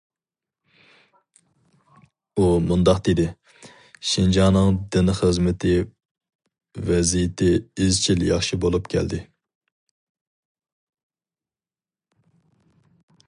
ئۇ 2.37 2.45
مۇنداق 2.69 3.01
دېدى: 3.07 3.25
شىنجاڭنىڭ 4.13 4.79
دىن 4.95 5.11
خىزمىتى 5.19 5.75
ۋەزىيىتى 6.89 7.51
ئىزچىل 7.85 8.25
ياخشى 8.29 8.59
بولۇپ 8.65 8.89
كەلدى. 8.95 9.23